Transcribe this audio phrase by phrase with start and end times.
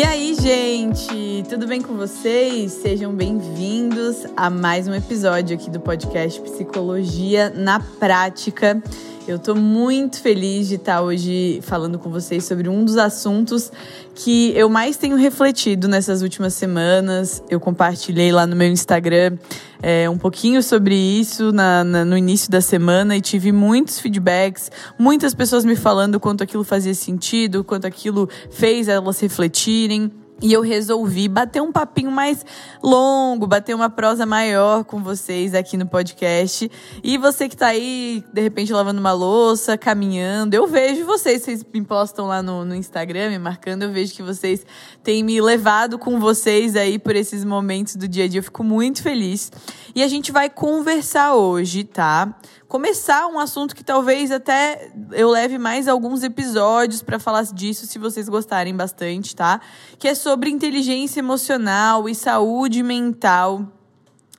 [0.00, 2.72] E aí, gente, tudo bem com vocês?
[2.72, 8.82] Sejam bem-vindos a mais um episódio aqui do podcast Psicologia na Prática.
[9.26, 13.72] Eu estou muito feliz de estar hoje falando com vocês sobre um dos assuntos
[14.14, 17.42] que eu mais tenho refletido nessas últimas semanas.
[17.48, 19.38] Eu compartilhei lá no meu Instagram
[19.82, 24.70] é, um pouquinho sobre isso na, na, no início da semana e tive muitos feedbacks,
[24.98, 30.12] muitas pessoas me falando quanto aquilo fazia sentido, quanto aquilo fez elas refletirem.
[30.42, 32.46] E eu resolvi bater um papinho mais
[32.82, 36.70] longo, bater uma prosa maior com vocês aqui no podcast.
[37.04, 41.64] E você que tá aí, de repente, lavando uma louça, caminhando, eu vejo vocês, vocês
[41.74, 44.64] me postam lá no, no Instagram, me marcando, eu vejo que vocês
[45.02, 48.38] têm me levado com vocês aí por esses momentos do dia a dia.
[48.38, 49.52] Eu fico muito feliz.
[49.94, 52.34] E a gente vai conversar hoje, tá?
[52.70, 57.98] Começar um assunto que talvez até eu leve mais alguns episódios para falar disso, se
[57.98, 59.60] vocês gostarem bastante, tá?
[59.98, 63.66] Que é sobre inteligência emocional e saúde mental.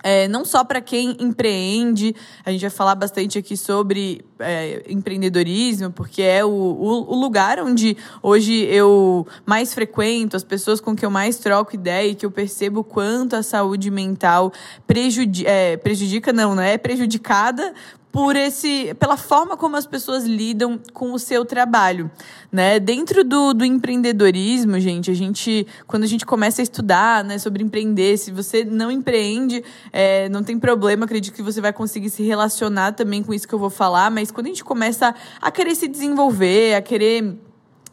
[0.02, 2.16] É, não só para quem empreende,
[2.46, 7.60] a gente vai falar bastante aqui sobre é, empreendedorismo, porque é o, o, o, lugar
[7.60, 12.26] onde hoje eu mais frequento, as pessoas com que eu mais troco ideia e que
[12.26, 14.52] eu percebo quanto a saúde mental
[14.88, 17.74] prejudi é, prejudica, não, não é prejudicada
[18.12, 22.12] por esse pela forma como as pessoas lidam com o seu trabalho,
[22.52, 22.80] né?
[22.80, 27.64] Dentro do, do empreendedorismo, gente, a gente quando a gente começa a estudar, né, sobre
[27.64, 32.24] empreender, se você não empreende, é, não tem problema, acredito que você vai conseguir se
[32.24, 35.76] relacionar também com isso que eu vou falar, mas quando a gente começa a querer
[35.76, 37.38] se desenvolver, a querer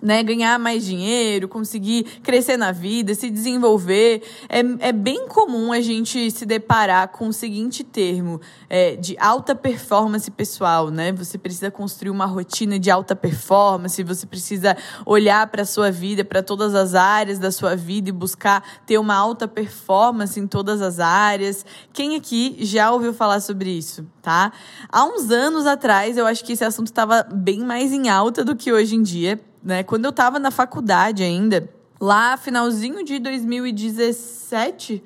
[0.01, 4.23] né, ganhar mais dinheiro, conseguir crescer na vida, se desenvolver.
[4.49, 9.55] É, é bem comum a gente se deparar com o seguinte termo é, de alta
[9.55, 11.13] performance pessoal, né?
[11.13, 16.25] Você precisa construir uma rotina de alta performance, você precisa olhar para a sua vida,
[16.25, 20.81] para todas as áreas da sua vida e buscar ter uma alta performance em todas
[20.81, 21.67] as áreas.
[21.93, 24.53] Quem aqui já ouviu falar sobre isso, tá?
[24.91, 28.55] Há uns anos atrás, eu acho que esse assunto estava bem mais em alta do
[28.55, 29.83] que hoje em dia né?
[29.83, 31.69] Quando eu estava na faculdade ainda,
[32.01, 35.05] lá finalzinho de 2017,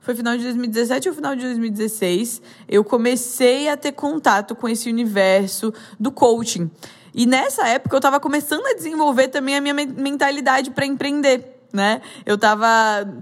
[0.00, 4.88] foi final de 2017 ou final de 2016, eu comecei a ter contato com esse
[4.88, 6.70] universo do coaching.
[7.12, 12.00] E nessa época eu estava começando a desenvolver também a minha mentalidade para empreender né?
[12.24, 12.66] Eu estava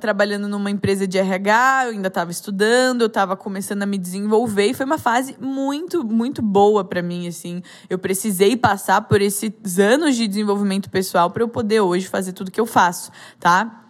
[0.01, 4.69] trabalhando numa empresa de RH, eu ainda estava estudando, eu estava começando a me desenvolver
[4.69, 7.63] e foi uma fase muito, muito boa para mim, assim.
[7.91, 12.51] Eu precisei passar por esses anos de desenvolvimento pessoal para eu poder hoje fazer tudo
[12.51, 13.84] que eu faço, tá?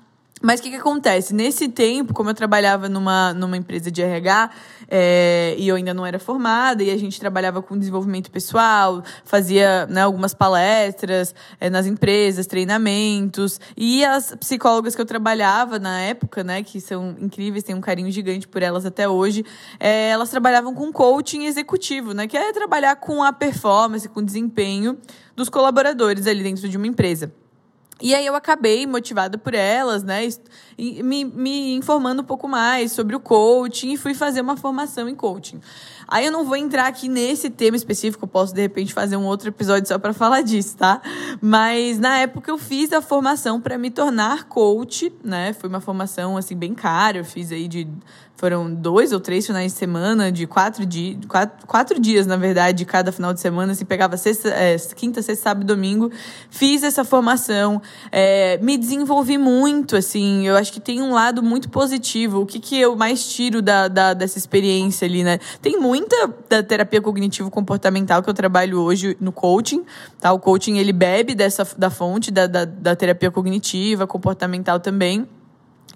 [0.45, 1.35] Mas o que, que acontece?
[1.35, 4.51] Nesse tempo, como eu trabalhava numa, numa empresa de RH
[4.87, 9.87] é, e eu ainda não era formada, e a gente trabalhava com desenvolvimento pessoal, fazia
[9.87, 16.45] né, algumas palestras é, nas empresas, treinamentos, e as psicólogas que eu trabalhava na época,
[16.45, 19.47] né, que são incríveis, tenho um carinho gigante por elas até hoje,
[19.81, 24.23] é, elas trabalhavam com coaching executivo, né, que é trabalhar com a performance, com o
[24.23, 24.99] desempenho
[25.35, 27.33] dos colaboradores ali dentro de uma empresa.
[28.03, 30.29] E aí eu acabei motivada por elas, né?
[30.77, 35.15] Me, me informando um pouco mais sobre o coaching e fui fazer uma formação em
[35.15, 35.61] coaching.
[36.09, 39.49] Aí eu não vou entrar aqui nesse tema específico, posso de repente fazer um outro
[39.49, 41.01] episódio só para falar disso, tá?
[41.41, 45.53] Mas na época eu fiz a formação para me tornar coach, né?
[45.53, 47.89] Foi uma formação assim bem cara, eu fiz aí de
[48.45, 52.77] foram dois ou três finais de semana, de quatro, di quatro, quatro dias, na verdade,
[52.77, 53.73] de cada final de semana.
[53.73, 56.13] Assim, pegava sexta, é, quinta, sexta, sábado e domingo.
[56.51, 57.81] Fiz essa formação,
[58.13, 60.47] é, me desenvolvi muito, assim.
[60.47, 62.43] Eu acho que tem um lado muito positivo.
[62.43, 65.39] O que, que eu mais tiro da, da, dessa experiência ali, né?
[65.63, 69.87] Tem muita da terapia cognitivo-comportamental que eu trabalho hoje no coaching,
[70.21, 70.31] tá?
[70.35, 75.27] O coaching, ele bebe dessa, da fonte da, da, da terapia cognitiva, comportamental também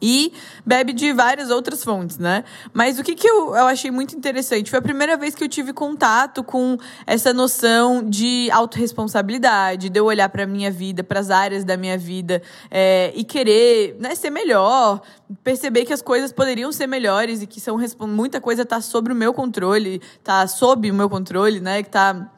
[0.01, 0.33] e
[0.65, 2.45] bebe de várias outras fontes, né?
[2.73, 5.49] Mas o que, que eu, eu achei muito interessante foi a primeira vez que eu
[5.49, 11.31] tive contato com essa noção de autorresponsabilidade, de eu olhar para minha vida, para as
[11.31, 15.01] áreas da minha vida é, e querer né, ser melhor,
[15.43, 19.17] perceber que as coisas poderiam ser melhores e que são muita coisa está sobre o
[19.17, 21.83] meu controle, está sob o meu controle, né?
[21.83, 22.31] Que está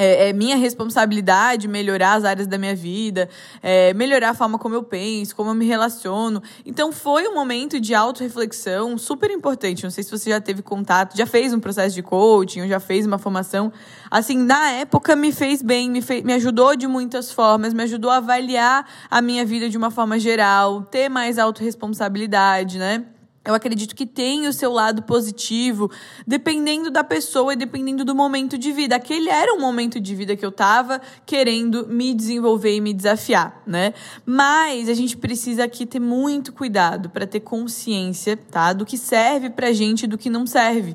[0.00, 3.28] é, é, minha responsabilidade melhorar as áreas da minha vida,
[3.62, 6.42] é, melhorar a forma como eu penso, como eu me relaciono.
[6.64, 9.84] Então foi um momento de autorreflexão super importante.
[9.84, 12.80] Não sei se você já teve contato, já fez um processo de coaching, ou já
[12.80, 13.70] fez uma formação.
[14.10, 18.10] Assim, na época me fez bem, me, fez, me ajudou de muitas formas, me ajudou
[18.10, 23.04] a avaliar a minha vida de uma forma geral, ter mais autorresponsabilidade, né?
[23.42, 25.90] Eu acredito que tem o seu lado positivo,
[26.26, 28.96] dependendo da pessoa e dependendo do momento de vida.
[28.96, 33.62] Aquele era um momento de vida que eu tava querendo me desenvolver e me desafiar,
[33.66, 33.94] né?
[34.26, 38.74] Mas a gente precisa aqui ter muito cuidado para ter consciência, tá?
[38.74, 40.94] Do que serve pra gente e do que não serve.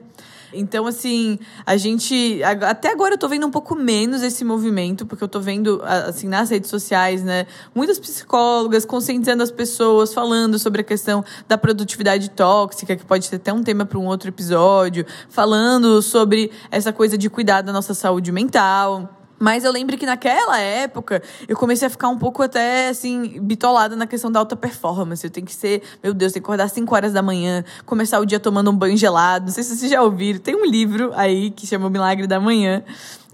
[0.55, 2.41] Então, assim, a gente.
[2.43, 6.27] Até agora eu tô vendo um pouco menos esse movimento, porque eu tô vendo, assim,
[6.27, 7.45] nas redes sociais, né?
[7.73, 13.37] Muitas psicólogas conscientizando as pessoas, falando sobre a questão da produtividade tóxica, que pode ser
[13.37, 17.93] até um tema para um outro episódio, falando sobre essa coisa de cuidar da nossa
[17.93, 19.14] saúde mental.
[19.37, 23.95] Mas eu lembro que naquela época eu comecei a ficar um pouco até assim, bitolada
[23.95, 25.25] na questão da alta performance.
[25.25, 28.19] Eu tenho que ser, meu Deus, tem que acordar às 5 horas da manhã, começar
[28.19, 29.47] o dia tomando um banho gelado.
[29.47, 32.39] Não sei se vocês já ouviram, tem um livro aí que chama O Milagre da
[32.39, 32.83] Manhã.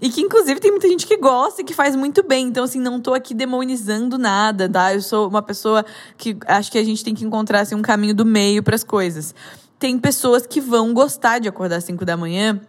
[0.00, 2.48] E que, inclusive, tem muita gente que gosta e que faz muito bem.
[2.48, 4.92] Então, assim, não tô aqui demonizando nada, tá?
[4.92, 5.84] Eu sou uma pessoa
[6.18, 8.82] que acho que a gente tem que encontrar assim, um caminho do meio para as
[8.82, 9.32] coisas.
[9.78, 12.60] Tem pessoas que vão gostar de acordar às 5 da manhã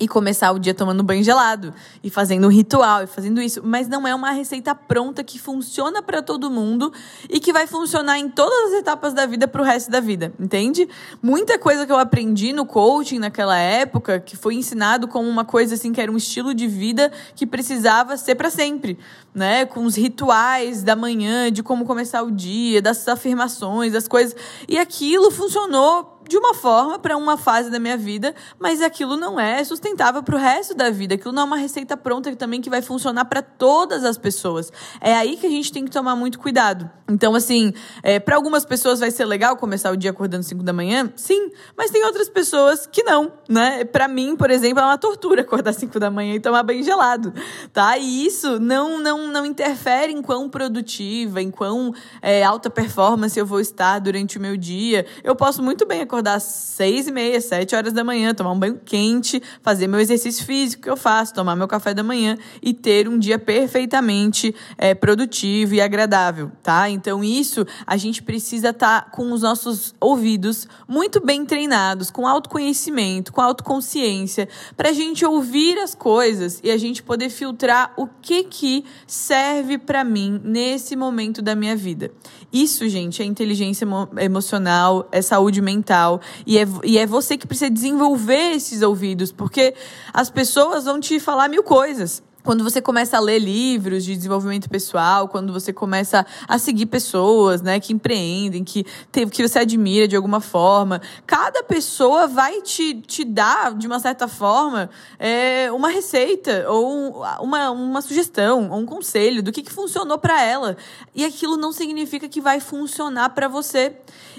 [0.00, 3.86] e começar o dia tomando banho gelado e fazendo um ritual e fazendo isso, mas
[3.86, 6.90] não é uma receita pronta que funciona para todo mundo
[7.28, 10.32] e que vai funcionar em todas as etapas da vida para o resto da vida,
[10.40, 10.88] entende?
[11.22, 15.74] Muita coisa que eu aprendi no coaching naquela época, que foi ensinado como uma coisa
[15.74, 18.98] assim que era um estilo de vida que precisava ser para sempre,
[19.34, 19.64] né?
[19.64, 24.36] Com os rituais da manhã, de como começar o dia, das afirmações, das coisas,
[24.68, 29.38] e aquilo funcionou de uma forma para uma fase da minha vida, mas aquilo não
[29.40, 31.16] é sustentável para o resto da vida.
[31.16, 34.72] Aquilo não é uma receita pronta também que vai funcionar para todas as pessoas.
[35.00, 36.88] É aí que a gente tem que tomar muito cuidado.
[37.10, 40.72] Então, assim, é, para algumas pessoas vai ser legal começar o dia acordando 5 da
[40.72, 41.12] manhã?
[41.16, 43.84] Sim, mas tem outras pessoas que não, né?
[43.84, 47.34] Para mim, por exemplo, é uma tortura acordar 5 da manhã e tomar banho gelado,
[47.72, 47.98] tá?
[47.98, 53.46] E isso não não não interfere em quão produtiva, em quão é, alta performance eu
[53.46, 55.04] vou estar durante o meu dia.
[55.24, 58.52] Eu posso muito bem acordar acordar às seis e meia, sete horas da manhã, tomar
[58.52, 62.36] um banho quente, fazer meu exercício físico que eu faço, tomar meu café da manhã
[62.62, 66.88] e ter um dia perfeitamente é, produtivo e agradável, tá?
[66.88, 72.26] Então isso a gente precisa estar tá com os nossos ouvidos muito bem treinados, com
[72.26, 78.06] autoconhecimento, com autoconsciência, para a gente ouvir as coisas e a gente poder filtrar o
[78.06, 82.12] que que serve para mim nesse momento da minha vida.
[82.52, 83.84] Isso, gente, é inteligência
[84.20, 86.20] emocional, é saúde mental.
[86.46, 89.74] E é, e é você que precisa desenvolver esses ouvidos, porque
[90.14, 94.68] as pessoas vão te falar mil coisas quando você começa a ler livros de desenvolvimento
[94.68, 100.08] pessoal, quando você começa a seguir pessoas, né, que empreendem, que, tem, que você admira
[100.08, 105.88] de alguma forma, cada pessoa vai te, te dar, de uma certa forma, é, uma
[105.88, 110.76] receita ou uma, uma sugestão, ou um conselho do que, que funcionou para ela.
[111.14, 113.96] E aquilo não significa que vai funcionar para você.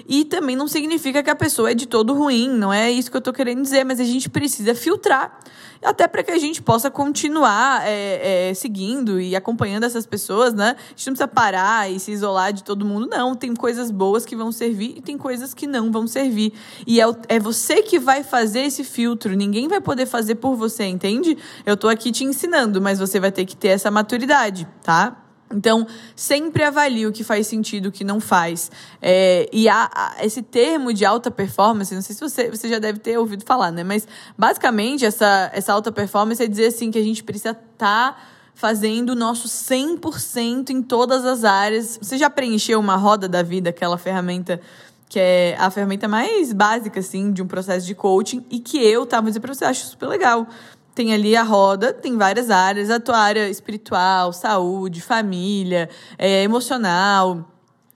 [0.08, 3.16] E também não significa que a pessoa é de todo ruim, não é isso que
[3.16, 5.38] eu estou querendo dizer, mas a gente precisa filtrar
[5.82, 10.76] até para que a gente possa continuar é, é, seguindo e acompanhando essas pessoas, né?
[10.76, 13.34] A gente não precisa parar e se isolar de todo mundo, não.
[13.34, 16.52] Tem coisas boas que vão servir e tem coisas que não vão servir.
[16.86, 20.84] E é, é você que vai fazer esse filtro, ninguém vai poder fazer por você,
[20.84, 21.36] entende?
[21.66, 25.21] Eu tô aqui te ensinando, mas você vai ter que ter essa maturidade, tá?
[25.52, 28.70] Então, sempre avalie o que faz sentido, o que não faz.
[29.00, 32.78] É, e há, há, esse termo de alta performance, não sei se você, você já
[32.78, 33.84] deve ter ouvido falar, né?
[33.84, 34.06] Mas,
[34.36, 38.16] basicamente, essa, essa alta performance é dizer assim que a gente precisa estar tá
[38.54, 41.98] fazendo o nosso 100% em todas as áreas.
[42.00, 44.60] Você já preencheu uma roda da vida, aquela ferramenta
[45.08, 49.04] que é a ferramenta mais básica, assim, de um processo de coaching, e que eu,
[49.04, 50.46] tá, vou pra você, acho super legal
[50.94, 57.48] tem ali a roda, tem várias áreas, a tua área espiritual, saúde, família, é, emocional.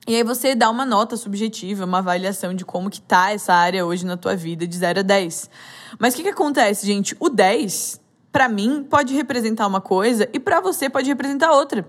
[0.09, 3.85] E aí você dá uma nota subjetiva, uma avaliação de como que tá essa área
[3.85, 5.51] hoje na tua vida, de 0 a 10.
[5.99, 7.17] Mas o que, que acontece, gente?
[7.19, 8.01] O 10,
[8.31, 11.85] para mim, pode representar uma coisa e para você pode representar outra.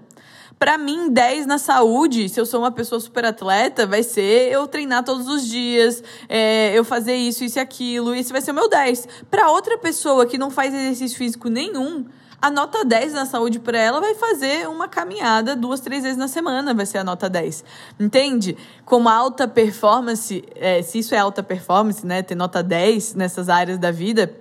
[0.60, 4.68] Para mim, 10 na saúde, se eu sou uma pessoa super atleta, vai ser eu
[4.68, 8.16] treinar todos os dias, é, eu fazer isso, isso e aquilo.
[8.16, 9.08] Esse vai ser o meu 10.
[9.30, 12.06] Para outra pessoa que não faz exercício físico nenhum,
[12.42, 16.28] a nota 10 na saúde para ela vai fazer uma caminhada duas, três vezes na
[16.28, 17.64] semana, vai ser a nota 10.
[18.00, 18.58] Entende?
[18.84, 23.78] Como alta performance, é, se isso é alta performance, né, ter nota 10 nessas áreas
[23.78, 24.36] da vida,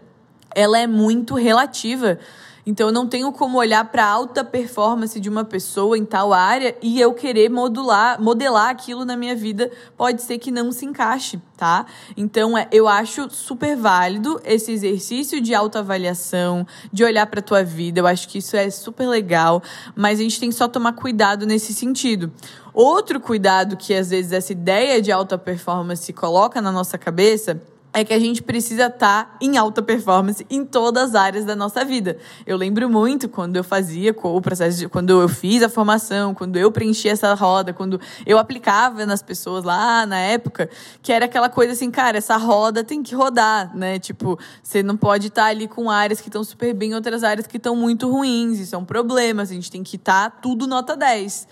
[0.55, 2.19] ela é muito relativa.
[2.67, 6.33] Então eu não tenho como olhar para a alta performance de uma pessoa em tal
[6.33, 10.85] área e eu querer modular, modelar aquilo na minha vida, pode ser que não se
[10.85, 11.87] encaixe, tá?
[12.17, 18.01] Então é, eu acho super válido esse exercício de autoavaliação, de olhar para tua vida.
[18.01, 19.63] Eu acho que isso é super legal,
[19.95, 22.33] mas a gente tem só tomar cuidado nesse sentido.
[22.75, 27.63] Outro cuidado que às vezes essa ideia de alta performance coloca na nossa cabeça
[27.97, 31.57] é que a gente precisa estar tá em alta performance em todas as áreas da
[31.57, 32.19] nossa vida.
[32.47, 36.59] Eu lembro muito quando eu fazia o processo, de, quando eu fiz a formação, quando
[36.59, 40.69] eu preenchi essa roda, quando eu aplicava nas pessoas lá na época,
[41.01, 43.99] que era aquela coisa assim, cara, essa roda tem que rodar, né?
[43.99, 47.47] Tipo, você não pode estar tá ali com áreas que estão super bem, outras áreas
[47.47, 50.67] que estão muito ruins, isso é um problema, a gente tem que estar tá tudo
[50.67, 51.49] nota 10.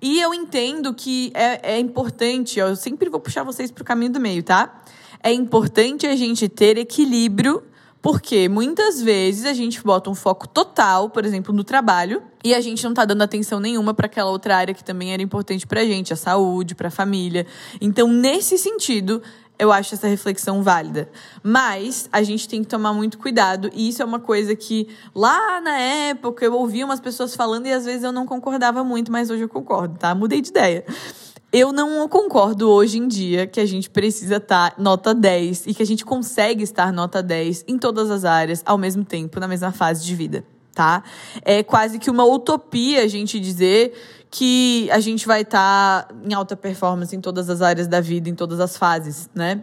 [0.00, 4.12] E eu entendo que é, é importante, eu sempre vou puxar vocês para o caminho
[4.12, 4.80] do meio, tá?
[5.22, 7.62] É importante a gente ter equilíbrio,
[8.00, 12.60] porque muitas vezes a gente bota um foco total, por exemplo, no trabalho, e a
[12.60, 15.82] gente não está dando atenção nenhuma para aquela outra área que também era importante para
[15.82, 17.46] a gente, a saúde, para a família.
[17.80, 19.22] Então, nesse sentido,
[19.56, 21.08] eu acho essa reflexão válida.
[21.44, 25.60] Mas a gente tem que tomar muito cuidado, e isso é uma coisa que lá
[25.60, 29.30] na época eu ouvia umas pessoas falando e às vezes eu não concordava muito, mas
[29.30, 30.12] hoje eu concordo, tá?
[30.12, 30.84] Mudei de ideia.
[31.52, 35.82] Eu não concordo hoje em dia que a gente precisa estar nota 10 e que
[35.82, 39.70] a gente consegue estar nota 10 em todas as áreas ao mesmo tempo, na mesma
[39.70, 41.02] fase de vida, tá?
[41.42, 43.92] É quase que uma utopia a gente dizer
[44.30, 48.34] que a gente vai estar em alta performance em todas as áreas da vida, em
[48.34, 49.62] todas as fases, né?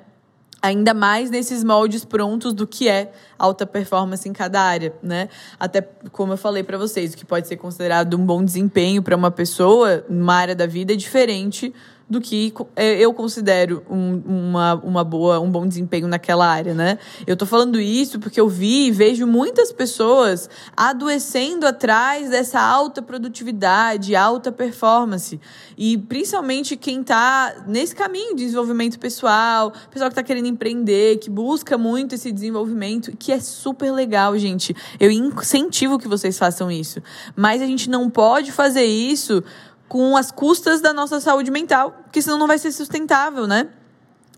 [0.62, 5.30] Ainda mais nesses moldes prontos do que é alta performance em cada área, né?
[5.60, 9.16] Até como eu falei para vocês, o que pode ser considerado um bom desempenho para
[9.16, 11.74] uma pessoa numa área da vida é diferente
[12.10, 16.98] do que é, eu considero um, uma, uma boa, um bom desempenho naquela área, né?
[17.28, 23.02] Eu tô falando isso porque eu vi e vejo muitas pessoas adoecendo atrás dessa alta
[23.02, 25.40] produtividade, alta performance.
[25.78, 31.30] E principalmente quem tá nesse caminho de desenvolvimento pessoal, pessoal que tá querendo empreender, que
[31.30, 34.76] busca muito esse desenvolvimento, que é super legal, gente.
[35.00, 37.02] Eu incentivo que vocês façam isso.
[37.36, 39.44] Mas a gente não pode fazer isso
[39.90, 43.68] com as custas da nossa saúde mental, porque senão não vai ser sustentável, né?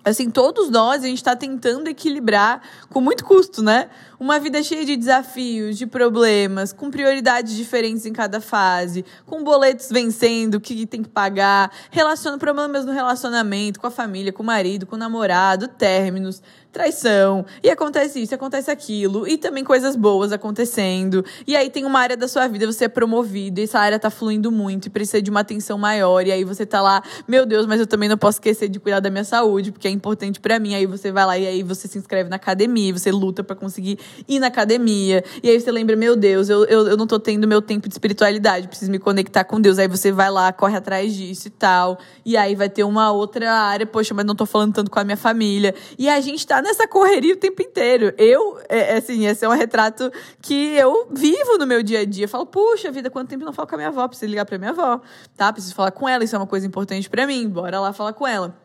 [0.04, 3.88] Assim, todos nós, a gente está tentando equilibrar com muito custo, né?
[4.20, 9.90] Uma vida cheia de desafios, de problemas, com prioridades diferentes em cada fase, com boletos
[9.92, 14.88] vencendo, que tem que pagar, relaciona problemas no relacionamento, com a família, com o marido,
[14.88, 21.24] com o namorado, términos, traição, e acontece isso, acontece aquilo, e também coisas boas acontecendo.
[21.46, 24.10] E aí tem uma área da sua vida, você é promovido, e essa área tá
[24.10, 27.66] fluindo muito e precisa de uma atenção maior, e aí você tá lá, meu Deus,
[27.66, 30.60] mas eu também não posso esquecer de cuidar da minha saúde, porque é importante para
[30.60, 30.74] mim.
[30.74, 34.00] Aí você vai lá e aí você se inscreve na academia, você luta para conseguir
[34.28, 37.48] ir na academia, e aí você lembra, meu Deus, eu, eu, eu não tô tendo
[37.48, 39.78] meu tempo de espiritualidade, preciso me conectar com Deus.
[39.78, 43.52] Aí você vai lá, corre atrás disso e tal, e aí vai ter uma outra
[43.52, 45.76] área, poxa, mas não tô falando tanto com a minha família.
[45.98, 48.14] E a gente tá nessa correria o tempo inteiro.
[48.18, 52.06] Eu, é, é, assim, esse é um retrato que eu vivo no meu dia a
[52.06, 52.26] dia.
[52.26, 54.08] Eu falo, puxa vida, quanto tempo eu não falo com a minha avó?
[54.08, 55.02] Preciso ligar pra minha avó,
[55.36, 55.52] tá?
[55.52, 57.48] Preciso falar com ela, isso é uma coisa importante para mim.
[57.48, 58.56] Bora lá falar com ela.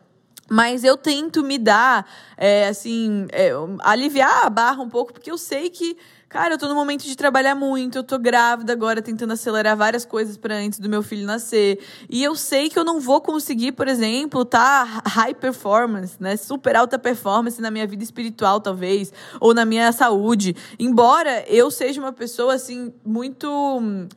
[0.49, 5.37] Mas eu tento me dar, é, assim, é, aliviar a barra um pouco, porque eu
[5.37, 5.97] sei que
[6.37, 10.05] Cara, eu tô no momento de trabalhar muito, eu tô grávida agora, tentando acelerar várias
[10.05, 11.79] coisas para antes do meu filho nascer.
[12.07, 16.37] E eu sei que eu não vou conseguir, por exemplo, tá high performance, né?
[16.37, 20.55] Super alta performance na minha vida espiritual, talvez, ou na minha saúde.
[20.77, 23.47] Embora eu seja uma pessoa, assim, muito.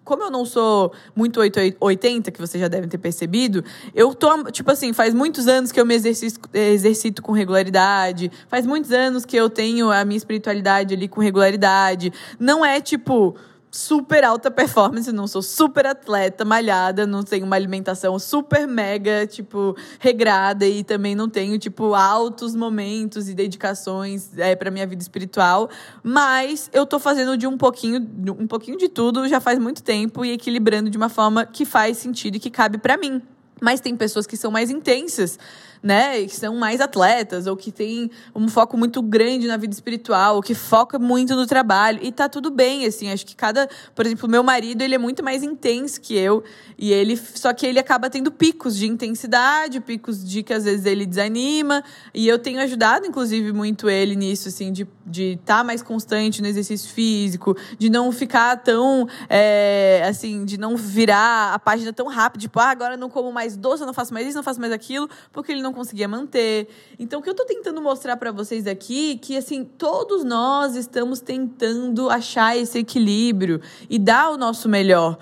[0.05, 4.71] Como eu não sou muito 880, que vocês já devem ter percebido, eu tô, tipo
[4.71, 9.39] assim, faz muitos anos que eu me exercito, exercito com regularidade, faz muitos anos que
[9.39, 13.37] eu tenho a minha espiritualidade ali com regularidade não é tipo
[13.71, 19.76] super alta performance, não sou super atleta, malhada, não tenho uma alimentação super mega, tipo,
[19.99, 25.71] regrada e também não tenho, tipo, altos momentos e dedicações é, para minha vida espiritual,
[26.02, 28.00] mas eu tô fazendo de um pouquinho,
[28.38, 31.99] um pouquinho de tudo já faz muito tempo e equilibrando de uma forma que faz
[31.99, 33.23] sentido e que cabe para mim.
[33.61, 35.38] Mas tem pessoas que são mais intensas
[35.82, 40.37] né, que são mais atletas ou que têm um foco muito grande na vida espiritual,
[40.37, 44.04] ou que foca muito no trabalho e tá tudo bem, assim, acho que cada, por
[44.04, 46.44] exemplo, meu marido, ele é muito mais intenso que eu
[46.78, 50.84] e ele, só que ele acaba tendo picos de intensidade, picos de que às vezes
[50.84, 51.82] ele desanima,
[52.14, 56.40] e eu tenho ajudado inclusive muito ele nisso, assim, de de estar tá mais constante
[56.40, 62.06] no exercício físico, de não ficar tão, é, assim, de não virar a página tão
[62.06, 64.72] rápido, tipo, ah, agora não como mais doce, não faço mais isso, não faço mais
[64.72, 66.69] aquilo, porque ele não não conseguia manter.
[66.99, 71.21] Então, o que eu tô tentando mostrar para vocês aqui que assim, todos nós estamos
[71.21, 75.17] tentando achar esse equilíbrio e dar o nosso melhor.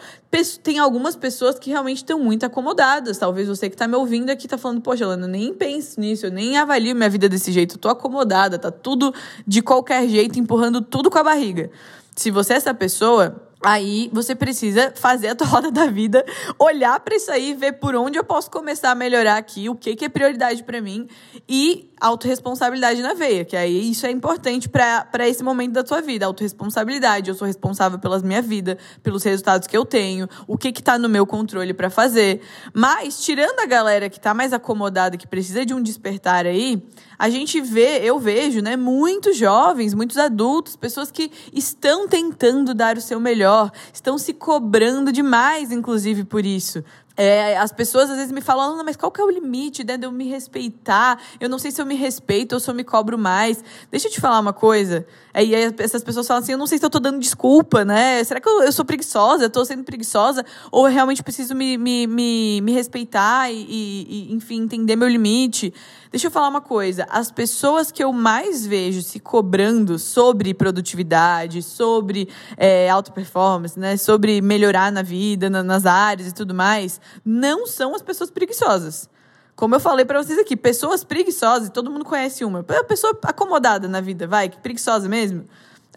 [0.63, 3.19] Tem algumas pessoas que realmente estão muito acomodadas.
[3.19, 6.31] Talvez você que está me ouvindo aqui está falando, poxa, Lana, nem penso nisso, eu
[6.31, 9.15] nem avalio minha vida desse jeito, eu tô acomodada, tá tudo
[9.47, 11.71] de qualquer jeito, empurrando tudo com a barriga.
[12.15, 16.25] Se você é essa pessoa, Aí você precisa fazer a tua roda da vida,
[16.59, 19.97] olhar para isso aí, ver por onde eu posso começar a melhorar aqui, o que,
[19.97, 21.09] que é prioridade para mim
[21.49, 26.27] e autorresponsabilidade na veia, que aí isso é importante para esse momento da tua vida.
[26.27, 30.83] Autoresponsabilidade, eu sou responsável pela minha vida, pelos resultados que eu tenho, o que que
[30.83, 32.41] tá no meu controle para fazer.
[32.73, 36.81] Mas tirando a galera que tá mais acomodada, que precisa de um despertar aí,
[37.19, 42.97] a gente vê, eu vejo, né, muitos jovens, muitos adultos, pessoas que estão tentando dar
[42.97, 43.48] o seu melhor,
[43.93, 46.83] estão se cobrando demais, inclusive, por isso.
[47.21, 50.07] É, as pessoas às vezes me falam, mas qual que é o limite né, de
[50.07, 51.21] eu me respeitar?
[51.41, 53.63] Eu não sei se eu me respeito ou se eu me cobro mais.
[53.91, 55.05] Deixa eu te falar uma coisa.
[55.35, 57.85] É, e aí essas pessoas falam assim, eu não sei se eu tô dando desculpa,
[57.85, 58.23] né?
[58.23, 59.47] Será que eu, eu sou preguiçosa?
[59.47, 60.47] Eu tô sendo preguiçosa?
[60.71, 65.75] Ou eu realmente preciso me, me, me, me respeitar e, e, enfim, entender meu limite?
[66.11, 67.07] Deixa eu falar uma coisa.
[67.11, 73.97] As pessoas que eu mais vejo se cobrando sobre produtividade, sobre é, alta performance, né?
[73.97, 79.09] Sobre melhorar na vida, na, nas áreas e tudo mais, não são as pessoas preguiçosas.
[79.55, 82.63] Como eu falei para vocês aqui, pessoas preguiçosas, todo mundo conhece uma.
[82.63, 85.45] Pessoa acomodada na vida, vai, que preguiçosa mesmo.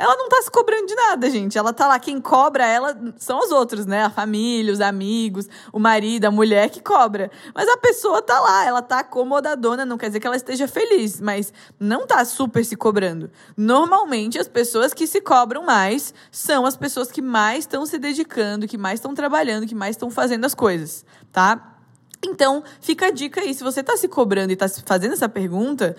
[0.01, 1.59] Ela não tá se cobrando de nada, gente.
[1.59, 4.03] Ela tá lá, quem cobra ela são os outros, né?
[4.03, 7.29] A família, os amigos, o marido, a mulher que cobra.
[7.53, 11.21] Mas a pessoa tá lá, ela tá acomodadona, não quer dizer que ela esteja feliz,
[11.21, 13.29] mas não tá super se cobrando.
[13.55, 18.67] Normalmente, as pessoas que se cobram mais são as pessoas que mais estão se dedicando,
[18.67, 21.77] que mais estão trabalhando, que mais estão fazendo as coisas, tá?
[22.23, 23.53] Então, fica a dica aí.
[23.53, 25.95] Se você está se cobrando e está fazendo essa pergunta,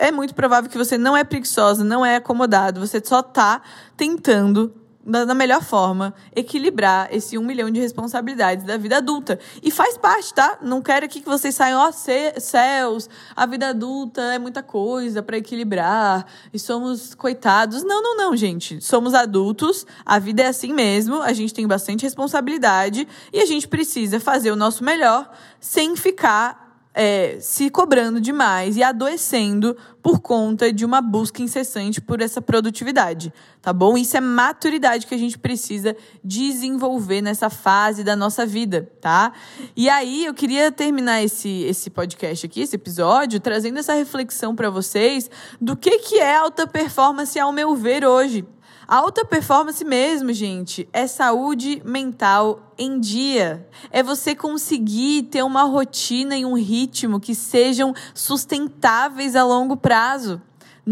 [0.00, 3.60] é muito provável que você não é preguiçosa, não é acomodado, você só está
[3.96, 9.38] tentando da, melhor forma, equilibrar esse um milhão de responsabilidades da vida adulta.
[9.62, 10.58] E faz parte, tá?
[10.60, 15.22] Não quero aqui que vocês saiam, ó, oh, céus, a vida adulta é muita coisa
[15.22, 17.82] para equilibrar e somos coitados.
[17.82, 18.80] Não, não, não, gente.
[18.80, 23.66] Somos adultos, a vida é assim mesmo, a gente tem bastante responsabilidade e a gente
[23.66, 26.59] precisa fazer o nosso melhor sem ficar
[26.92, 33.32] é, se cobrando demais e adoecendo por conta de uma busca incessante por essa produtividade,
[33.62, 33.96] tá bom?
[33.96, 39.32] Isso é maturidade que a gente precisa desenvolver nessa fase da nossa vida, tá?
[39.76, 44.70] E aí eu queria terminar esse, esse podcast aqui, esse episódio, trazendo essa reflexão para
[44.70, 48.44] vocês do que, que é alta performance ao meu ver hoje.
[48.86, 53.68] Alta performance mesmo, gente, é saúde mental em dia.
[53.90, 60.42] É você conseguir ter uma rotina e um ritmo que sejam sustentáveis a longo prazo.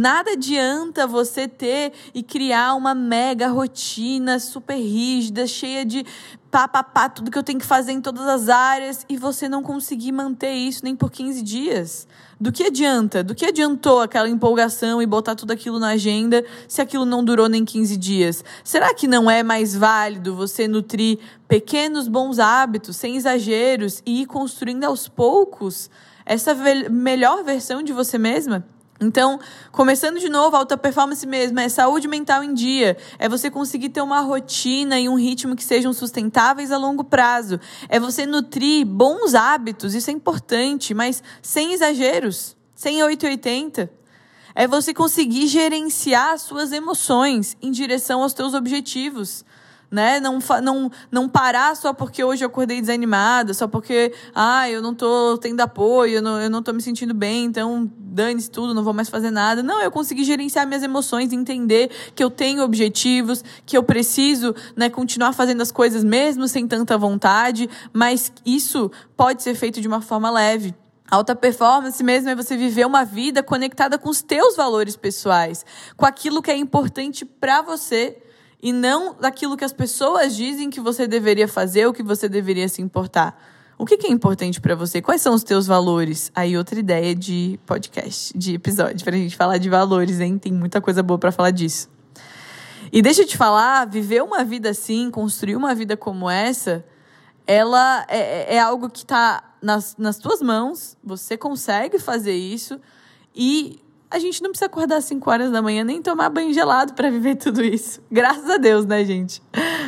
[0.01, 6.07] Nada adianta você ter e criar uma mega rotina super rígida, cheia de
[6.53, 9.49] pá, pá, pá, tudo que eu tenho que fazer em todas as áreas e você
[9.49, 12.07] não conseguir manter isso nem por 15 dias.
[12.41, 13.25] Do que adianta?
[13.25, 17.49] Do que adiantou aquela empolgação e botar tudo aquilo na agenda se aquilo não durou
[17.49, 18.45] nem 15 dias?
[18.63, 24.27] Será que não é mais válido você nutrir pequenos bons hábitos, sem exageros, e ir
[24.27, 25.91] construindo aos poucos
[26.25, 26.55] essa
[26.89, 28.65] melhor versão de você mesma?
[29.01, 29.39] Então,
[29.71, 34.01] começando de novo, alta performance mesmo, é saúde mental em dia, é você conseguir ter
[34.01, 39.35] uma rotina e um ritmo que sejam sustentáveis a longo prazo, é você nutrir bons
[39.35, 43.89] hábitos, isso é importante, mas sem exageros, sem 880.
[44.53, 49.45] É você conseguir gerenciar suas emoções em direção aos teus objetivos
[49.90, 50.20] né?
[50.20, 54.94] Não, não, não parar só porque hoje eu acordei desanimada, só porque, ah, eu não
[54.94, 58.85] tô tendo apoio, eu não, eu não tô me sentindo bem, então dane-se tudo, não
[58.85, 59.62] vou mais fazer nada.
[59.62, 64.90] Não, eu consegui gerenciar minhas emoções, entender que eu tenho objetivos, que eu preciso, né,
[64.90, 70.01] continuar fazendo as coisas mesmo sem tanta vontade, mas isso pode ser feito de uma
[70.01, 70.74] forma leve.
[71.11, 75.64] Alta performance mesmo é você viver uma vida conectada com os teus valores pessoais,
[75.96, 78.18] com aquilo que é importante para você
[78.62, 82.68] e não daquilo que as pessoas dizem que você deveria fazer ou que você deveria
[82.68, 83.40] se importar.
[83.79, 85.01] O que, é importante para você?
[85.01, 86.33] Quais são os teus valores?
[86.35, 90.37] Aí outra ideia de podcast, de episódio, para a gente falar de valores, hein?
[90.37, 91.88] Tem muita coisa boa para falar disso.
[92.92, 96.85] E deixa eu te falar, viver uma vida assim, construir uma vida como essa,
[97.47, 100.97] ela é, é, é algo que está nas, nas tuas mãos.
[101.05, 102.81] Você consegue fazer isso
[103.33, 106.94] e a gente não precisa acordar às 5 horas da manhã nem tomar banho gelado
[106.94, 108.01] para viver tudo isso.
[108.11, 109.42] Graças a Deus, né, gente?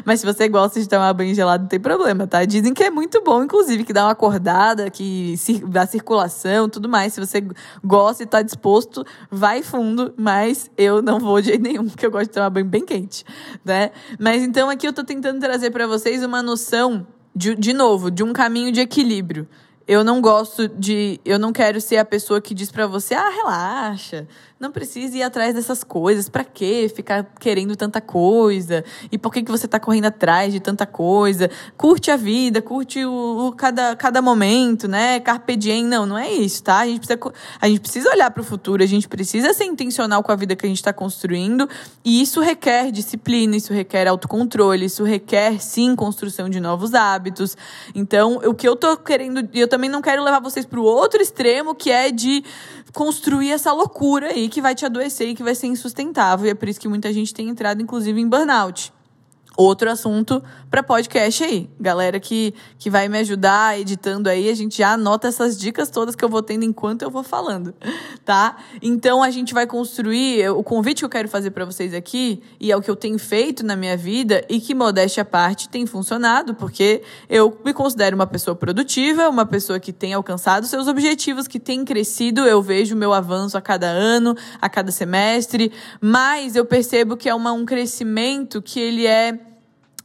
[0.05, 2.45] Mas se você gosta de tomar banho gelado, não tem problema, tá?
[2.45, 5.35] Dizem que é muito bom, inclusive, que dá uma acordada, que
[5.69, 7.15] dá circulação, tudo mais.
[7.15, 7.43] Se você
[7.83, 12.11] gosta e tá disposto, vai fundo, mas eu não vou de jeito nenhum, porque eu
[12.11, 13.25] gosto de tomar banho bem quente,
[13.65, 13.91] né?
[14.19, 18.23] Mas então aqui eu tô tentando trazer para vocês uma noção de, de novo, de
[18.23, 19.49] um caminho de equilíbrio.
[19.91, 21.19] Eu não gosto de.
[21.25, 24.25] Eu não quero ser a pessoa que diz para você, ah, relaxa.
[24.61, 26.29] Não precisa ir atrás dessas coisas.
[26.29, 26.93] Para quê?
[26.95, 28.85] Ficar querendo tanta coisa?
[29.11, 31.51] E por que, que você tá correndo atrás de tanta coisa?
[31.79, 35.19] Curte a vida, curte o, o cada, cada momento, né?
[35.19, 35.87] Carpe diem.
[35.87, 36.81] Não, não é isso, tá?
[36.81, 40.23] A gente precisa, a gente precisa olhar para o futuro, a gente precisa ser intencional
[40.23, 41.67] com a vida que a gente está construindo.
[42.05, 47.57] E isso requer disciplina, isso requer autocontrole, isso requer, sim, construção de novos hábitos.
[47.95, 49.49] Então, o que eu tô querendo.
[49.55, 52.45] Eu também não quero levar vocês para o outro extremo, que é de
[52.93, 56.47] construir essa loucura aí que vai te adoecer e que vai ser insustentável.
[56.47, 58.93] E é por isso que muita gente tem entrado, inclusive, em burnout
[59.61, 61.69] outro assunto para podcast aí.
[61.79, 66.15] Galera que, que vai me ajudar editando aí, a gente já anota essas dicas todas
[66.15, 67.75] que eu vou tendo enquanto eu vou falando,
[68.25, 68.57] tá?
[68.81, 72.73] Então a gente vai construir o convite que eu quero fazer para vocês aqui e
[72.73, 75.87] é o que eu tenho feito na minha vida e que modéstia à parte tem
[75.87, 81.47] funcionado, porque eu me considero uma pessoa produtiva, uma pessoa que tem alcançado seus objetivos,
[81.47, 86.65] que tem crescido, eu vejo meu avanço a cada ano, a cada semestre, mas eu
[86.65, 89.50] percebo que é uma, um crescimento que ele é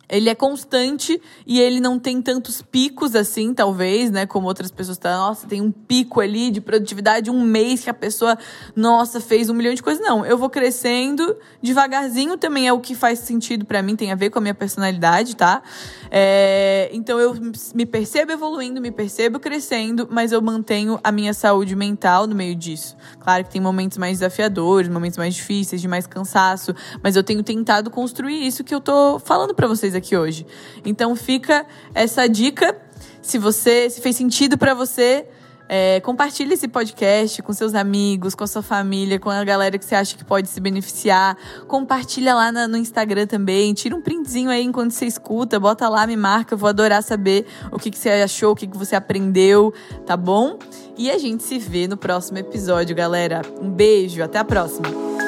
[0.08, 4.26] ele é constante e ele não tem tantos picos assim, talvez, né?
[4.26, 7.94] Como outras pessoas tá, nossa, tem um pico ali de produtividade, um mês que a
[7.94, 8.38] pessoa,
[8.76, 10.04] nossa, fez um milhão de coisas.
[10.04, 14.16] Não, eu vou crescendo devagarzinho também é o que faz sentido para mim, tem a
[14.16, 15.62] ver com a minha personalidade, tá?
[16.12, 17.36] É, então eu
[17.74, 22.56] me percebo evoluindo, me percebo crescendo, mas eu mantenho a minha saúde mental no meio
[22.56, 22.96] disso.
[23.20, 27.44] Claro que tem momentos mais desafiadores, momentos mais difíceis, de mais cansaço, mas eu tenho
[27.44, 30.46] tentado construir isso que eu tô falando para vocês aqui hoje.
[30.84, 32.78] Então fica essa dica.
[33.22, 35.26] Se você se fez sentido para você,
[35.68, 39.86] é, compartilhe esse podcast com seus amigos, com a sua família, com a galera que
[39.86, 41.36] você acha que pode se beneficiar.
[41.68, 43.74] Compartilha lá na, no Instagram também.
[43.74, 45.60] Tira um printzinho aí enquanto você escuta.
[45.60, 46.56] Bota lá, me marca.
[46.56, 49.74] Vou adorar saber o que, que você achou, o que, que você aprendeu,
[50.06, 50.60] tá bom?
[50.98, 53.42] E a gente se vê no próximo episódio, galera.
[53.60, 55.25] Um beijo, até a próxima!